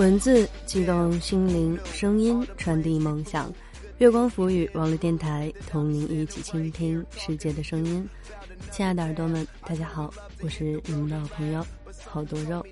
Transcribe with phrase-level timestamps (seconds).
[0.00, 3.52] 文字激动心灵，声音传递梦想。
[3.98, 8.08] 月光浮语网络电台，同您一起倾听世界的声音。
[8.70, 10.10] 亲爱的耳朵们，大家好，
[10.40, 11.62] 我是你们的好朋友
[12.06, 12.64] 好多肉。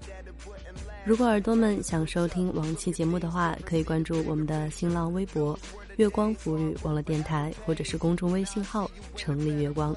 [1.05, 5.59] 如果耳朵们想收听往期节目的话，可以关注我们的新浪微博
[5.99, 9.95] “月光浮语网络电台”或者是公众微信号“城里月光”。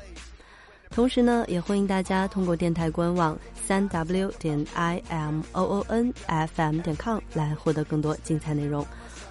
[0.92, 8.86] 同时呢，也欢迎大家通过电台官网三 w 点 i m o o n f m 点 com 来获得更多精彩内容，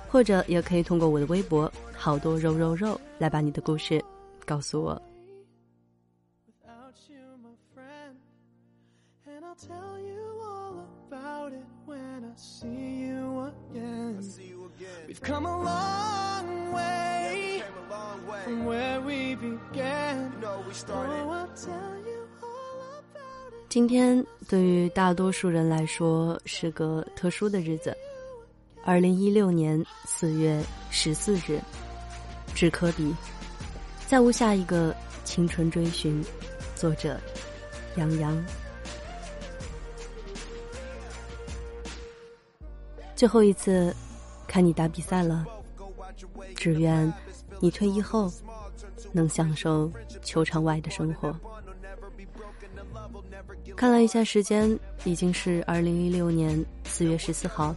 [0.09, 4.03] 或者也可以通过我的微博“好多肉肉肉”来把你的故事
[4.47, 5.01] 告诉我。
[6.49, 8.17] without you, my friend.
[9.27, 14.19] And I'll tell you all about it when I see you again.
[15.07, 17.30] We've come a long way
[18.45, 20.33] from where we began.
[20.45, 23.69] Oh, I'll tell you all about it.
[23.69, 27.97] 今天对于大多数人来说是个特殊的日子，
[28.85, 31.61] 二零一六年四月十四日，
[32.55, 33.15] 致科比，
[34.07, 36.25] 再无下一个青春追寻。
[36.75, 37.21] 作者：
[37.97, 38.45] 杨洋。
[43.15, 43.95] 最后一次
[44.47, 45.47] 看你打比赛了，
[46.57, 47.13] 只愿
[47.61, 48.33] 你退役后
[49.13, 49.91] 能享受
[50.23, 51.35] 球场外的生活。
[53.77, 57.75] 看了一下时间，已经是二零一六年四月十四号，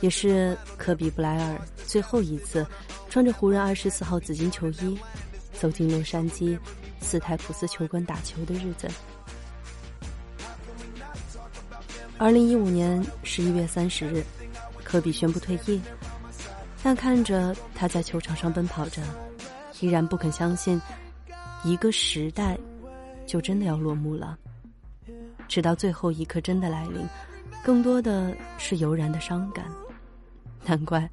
[0.00, 2.66] 也是科比布莱尔最后一次
[3.08, 4.98] 穿着湖人二十四号紫金球衣
[5.52, 6.58] 走进洛杉矶
[7.00, 8.88] 斯台普斯球馆打球的日子。
[12.16, 14.24] 二零一五年十一月三十日，
[14.84, 15.80] 科比宣布退役，
[16.84, 19.00] 但看着他在球场上奔跑着，
[19.80, 20.78] 依然不肯相信，
[21.64, 22.58] 一个时代
[23.24, 24.36] 就真的要落幕了。
[25.48, 27.08] 直到最后一刻真的来临，
[27.64, 29.64] 更多的是油然的伤感。
[30.66, 31.10] 难怪，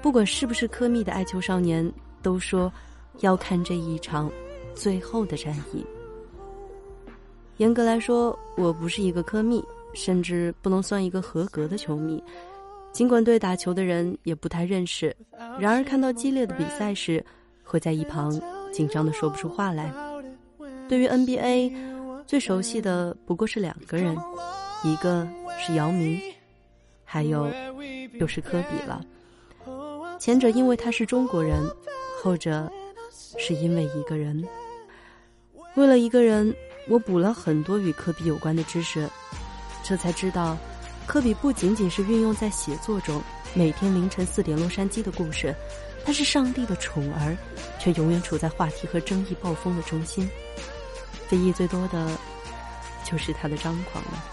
[0.00, 1.92] 不管是不是科密的爱球少年，
[2.22, 2.72] 都说
[3.18, 4.30] 要看这一场
[4.72, 5.84] 最后的战役。
[7.56, 9.60] 严格来说，我不是一个科密，
[9.94, 12.22] 甚至不能算一个合格的球迷。
[12.92, 15.14] 尽管对打球的人也不太认识，
[15.58, 17.24] 然而看到激烈的比赛时，
[17.64, 18.40] 会在一旁
[18.72, 19.92] 紧张的说不出话来。
[20.88, 21.92] 对于 NBA。
[22.24, 24.16] 最熟悉的不过是两个人，
[24.84, 26.18] 一个是姚明，
[27.04, 27.50] 还有
[28.18, 29.04] 就是科比了。
[30.20, 31.60] 前者因为他是中国人，
[32.22, 32.70] 后者
[33.36, 34.42] 是因为一个人。
[35.74, 36.54] 为了一个人，
[36.88, 39.06] 我补了很多与科比有关的知识，
[39.82, 40.56] 这才知道，
[41.06, 43.22] 科比不仅仅是运用在写作中，
[43.54, 45.54] 每天凌晨四点洛杉矶的故事，
[46.04, 47.36] 他是上帝的宠儿，
[47.78, 50.28] 却永远处在话题和争议暴风的中心。
[51.28, 52.08] 非议最多的，
[53.04, 54.24] 就是他的张狂了。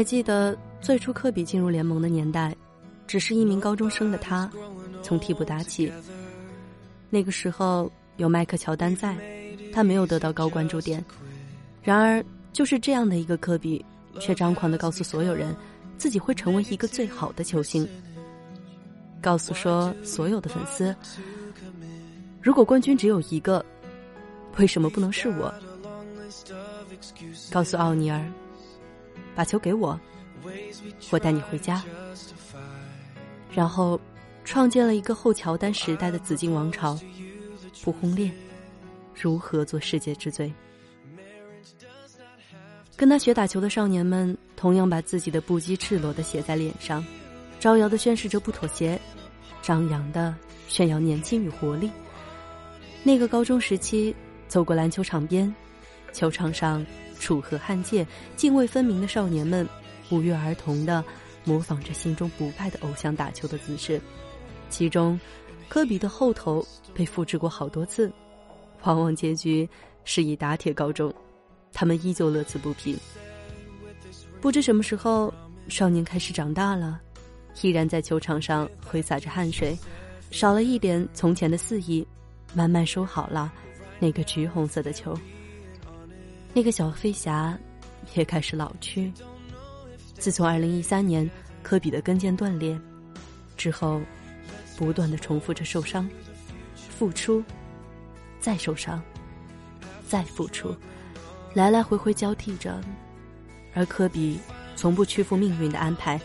[0.00, 2.56] 还记得最初科比进入联盟的年代，
[3.06, 4.50] 只是一名高中生的他，
[5.02, 5.92] 从替补打起。
[7.10, 7.92] 那个时候。
[8.16, 9.16] 有迈克乔丹在，
[9.72, 11.02] 他没有得到高关注点。
[11.82, 12.22] 然而，
[12.52, 13.82] 就是这样的一个科比，
[14.20, 15.56] 却张狂的告诉所有人，
[15.96, 17.88] 自己会成为一个最好的球星。
[19.22, 20.94] 告诉说所有的粉丝，
[22.42, 23.64] 如果冠军只有一个，
[24.58, 25.54] 为什么不能是我？
[27.50, 28.22] 告诉奥尼尔，
[29.34, 29.98] 把球给我，
[31.10, 31.82] 我带你回家。
[33.52, 34.00] 然后，
[34.44, 36.98] 创建了一个后乔丹时代的紫金王朝。
[37.82, 38.30] 不轰烈，
[39.14, 40.52] 如何做世界之最？
[42.94, 47.02] 跟他学打球的少年们，同样把自己的不羁赤裸的写在脸上，
[47.58, 49.00] 招摇的宣示着不妥协，
[49.62, 50.34] 张扬的
[50.68, 51.90] 炫耀年轻与活力。
[53.02, 54.14] 那个高中时期，
[54.46, 55.52] 走过篮球场边，
[56.12, 56.84] 球场上
[57.20, 58.04] 楚河汉界、
[58.36, 59.68] 泾渭分明的少年们，
[60.08, 61.04] 不约而同的
[61.44, 64.00] 模仿着心中不败的偶像打球的姿势，
[64.68, 65.16] 其中。
[65.68, 68.10] 科比的后头被复制过好多次，
[68.82, 69.68] 往往结局
[70.02, 71.14] 是以打铁告终，
[71.72, 72.98] 他们依旧乐此不疲。
[74.40, 75.32] 不知什么时候，
[75.68, 77.00] 少年开始长大了，
[77.62, 79.78] 依然在球场上挥洒着汗水，
[80.32, 82.04] 少了一点从前的肆意，
[82.52, 83.52] 慢慢收好了
[84.00, 85.16] 那个橘红色的球。
[86.52, 87.58] 那个小飞侠
[88.14, 89.12] 也开始老去。
[90.14, 91.28] 自从二零一三年
[91.62, 92.78] 科比的跟腱断裂
[93.56, 94.00] 之后，
[94.76, 96.08] 不断的重复着受伤、
[96.74, 97.42] 复出、
[98.40, 99.02] 再受伤、
[100.08, 100.74] 再复出，
[101.54, 102.80] 来来回回交替着，
[103.74, 104.38] 而科比
[104.76, 106.20] 从不屈服命运的安排，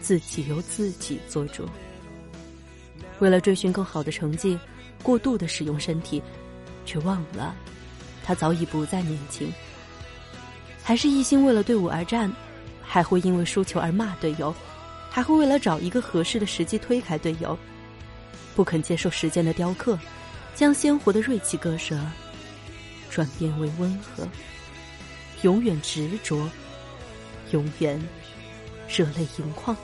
[0.00, 1.64] 自己由自己做主。
[3.20, 4.58] 为了追寻更好的成绩，
[5.02, 6.22] 过度的使用身体，
[6.84, 7.54] 却忘了
[8.28, 9.50] 他早已不再年轻，
[10.82, 12.30] 还是一心为了队伍而战。
[12.82, 14.54] 还会因为输球而骂队友，
[15.10, 17.58] 还会为了找一个合适的时机推开队友，
[18.54, 19.98] 不肯接受时间的雕刻，
[20.54, 21.98] 将鲜活的锐气割舍，
[23.10, 24.26] 转变为温和，
[25.42, 26.48] 永远执着，
[27.52, 27.98] 永远
[28.88, 29.74] 热泪盈眶。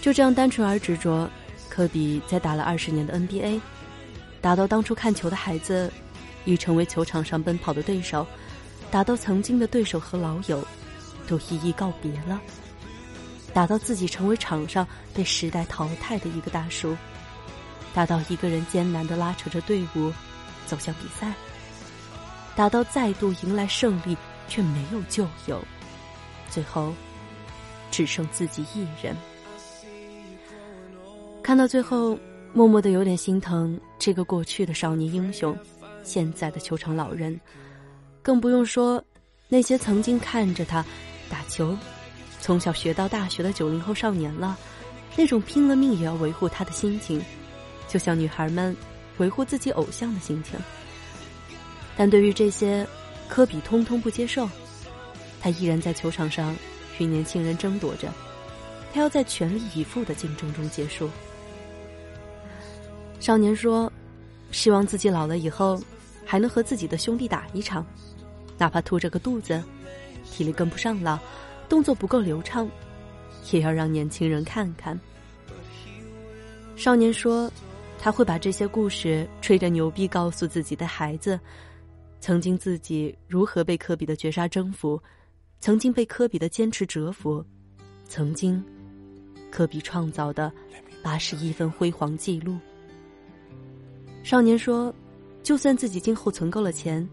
[0.00, 1.28] 就这样单纯而执着，
[1.68, 3.60] 科比在打了二十年的 NBA，
[4.46, 5.92] 打到当初看球的孩子，
[6.44, 8.24] 已成为球场上奔跑的对手。
[8.92, 10.64] 打到曾经的对手和老友，
[11.26, 12.38] 都一一告别了；
[13.52, 16.94] 打到自己成为场上被时代淘汰的一个大叔；
[17.92, 20.12] 打到一个人艰难的拉扯着队伍
[20.64, 21.32] 走向比赛；
[22.54, 24.16] 打到再度迎来胜利
[24.46, 25.60] 却没有旧友，
[26.48, 26.94] 最后
[27.90, 29.16] 只剩自己一人。
[31.42, 32.16] 看到最后，
[32.56, 35.54] 默默的有点心疼这个过去的少年英雄，
[36.02, 37.38] 现在的球场老人。
[38.22, 39.04] 更不用说，
[39.46, 40.82] 那些曾经看着他
[41.28, 41.76] 打球，
[42.40, 44.56] 从小学到大学的九零后少年了，
[45.16, 47.22] 那种拼了命也要维护他的心情，
[47.88, 48.74] 就像女孩们
[49.18, 50.58] 维护自己偶像的心情。
[51.94, 52.86] 但对于这些，
[53.28, 54.48] 科比通通不接受，
[55.42, 56.56] 他依然在球场上
[56.96, 58.10] 与年轻人争夺着，
[58.94, 61.10] 他要在全力以赴的竞争中结束。
[63.18, 63.92] 少年说
[64.52, 65.82] ：“希望自己老了以后，
[66.24, 67.84] 还能和自己的兄弟打一场。”
[68.58, 69.62] 哪怕秃着个肚子，
[70.24, 71.20] 体力跟不上了，
[71.68, 72.68] 动作不够流畅，
[73.50, 74.98] 也要让年轻人看看。
[76.76, 77.50] 少年说
[77.98, 81.38] ：“他会把这些故事吹着牛逼，告诉自己的孩子，
[82.20, 85.02] 曾经自己如何被科比的绝杀征服，
[85.60, 87.44] 曾经被科比的坚持折服，
[88.08, 88.62] 曾经
[89.50, 90.52] 科比创造的
[91.02, 92.56] 八十一分辉煌记录。”
[94.26, 94.92] 少年说
[95.44, 97.08] ：“就算自己今后存够了钱。”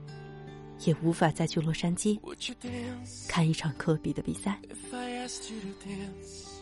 [0.85, 2.19] 也无法再去洛杉矶
[3.29, 4.59] 看一场科比的比赛。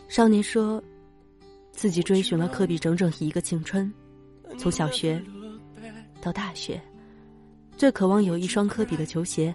[0.08, 0.80] 少年说，
[1.72, 3.90] 自己追寻了科比整整一个青春，
[4.58, 5.20] 从小学
[6.20, 6.80] 到大学，
[7.78, 9.52] 最渴望有一双科比的球鞋。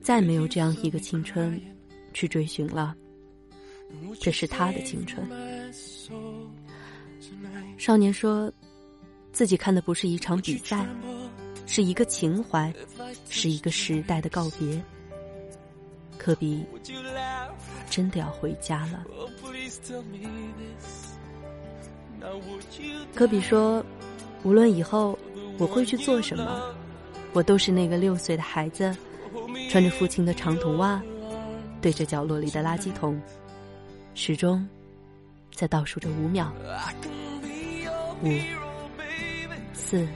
[0.00, 1.60] 再没有这样一个青春
[2.14, 2.96] 去追寻了，
[4.20, 5.28] 这是他的青春。
[7.76, 8.50] 少年说，
[9.38, 10.84] 自己看的不是一场比赛。
[11.64, 12.74] 是一个情怀，
[13.28, 14.82] 是一个时代的告别。
[16.16, 16.64] 科比
[17.88, 19.04] 真的要回家了。
[23.14, 23.84] 科比说
[24.42, 25.16] ：“无论以后
[25.56, 26.74] 我会去做什么，
[27.32, 28.92] 我都是那个六岁的孩子，
[29.70, 31.00] 穿着父亲的长筒袜，
[31.80, 33.20] 对着角落里的垃圾桶，
[34.14, 34.68] 始终
[35.54, 36.52] 在倒数着五秒，
[38.24, 38.28] 五
[39.88, 40.06] 四。”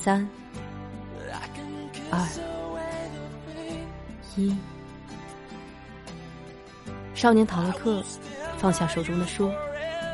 [0.00, 0.26] 三、
[2.10, 2.26] 二、
[4.36, 4.56] 一，
[7.14, 8.02] 少年逃了课，
[8.56, 9.52] 放下手中的书，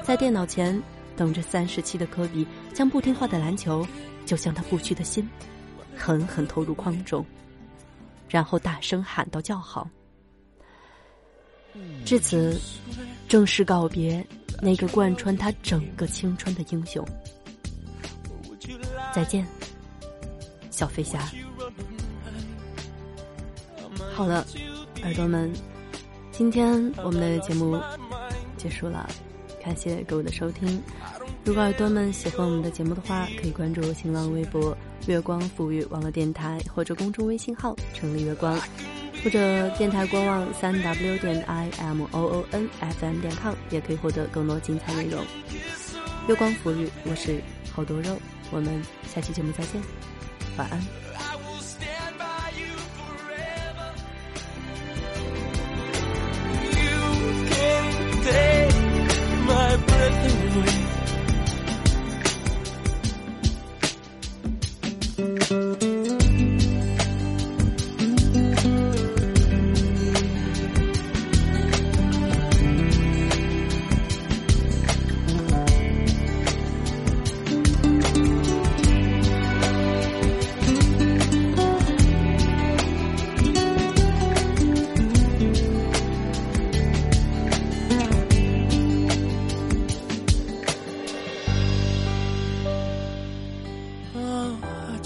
[0.02, 0.82] 在电脑前
[1.16, 3.86] 等着三十七的科比将不听话的篮球，
[4.26, 5.28] 就像他不屈的心，
[5.96, 7.24] 狠狠投入筐中，
[8.28, 9.88] 然后大声喊道：“叫好！”
[12.04, 12.60] 至此，
[13.28, 14.26] 正式告别
[14.60, 17.06] 那个贯穿他整个青春的英雄。
[19.14, 19.46] 再见。
[20.70, 21.20] 小飞侠，
[24.12, 24.44] 好了，
[25.02, 25.52] 耳朵们，
[26.32, 27.80] 今天我们的节目
[28.56, 29.08] 结束了，
[29.64, 30.82] 感谢各位的收听。
[31.44, 38.58] 如果耳朵们喜欢我们的节目的话，可以关注新浪微博“月光抚育网络电台”或者公众微信号“成立月光”，
[39.22, 45.24] 或者电台官网三 w 点 i m o o n f m 点 com，也可以获得更多精彩内容。
[46.26, 47.40] 月光抚育，我是
[47.74, 48.16] 好多肉，
[48.50, 49.82] 我们下期节目再见。
[50.56, 51.23] 晚安。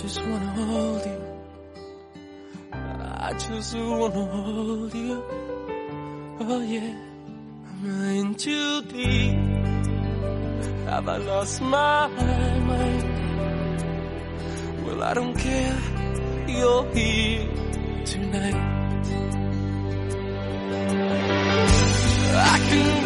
[0.01, 1.21] just wanna hold you.
[2.73, 5.25] I just wanna hold you.
[6.41, 6.95] Oh yeah,
[7.69, 9.35] I'm in too deep.
[10.87, 13.05] Have I lost my mind?
[14.87, 15.79] Well, I don't care.
[16.47, 17.49] You're here
[18.05, 18.55] tonight.
[22.41, 22.98] I can